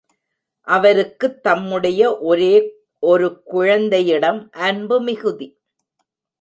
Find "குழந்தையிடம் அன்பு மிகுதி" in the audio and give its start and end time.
3.43-5.61